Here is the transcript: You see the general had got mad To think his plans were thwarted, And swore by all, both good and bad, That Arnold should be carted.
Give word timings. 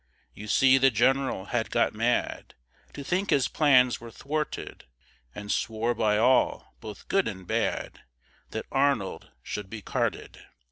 You 0.33 0.47
see 0.47 0.79
the 0.79 0.89
general 0.89 1.45
had 1.53 1.69
got 1.69 1.93
mad 1.93 2.55
To 2.93 3.03
think 3.03 3.29
his 3.29 3.47
plans 3.47 4.01
were 4.01 4.09
thwarted, 4.09 4.85
And 5.35 5.51
swore 5.51 5.93
by 5.93 6.17
all, 6.17 6.73
both 6.79 7.07
good 7.07 7.27
and 7.27 7.45
bad, 7.45 8.01
That 8.49 8.65
Arnold 8.71 9.29
should 9.43 9.69
be 9.69 9.83
carted. 9.83 10.39